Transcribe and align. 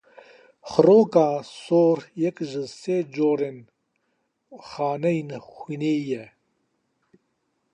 Xiroka 0.71 1.27
sor 1.63 1.97
yek 2.21 2.37
ji 2.49 2.63
sê 2.79 2.97
corên 3.13 3.57
xaneyên 4.69 5.29
xwînê 5.53 5.93
ye. 6.17 6.23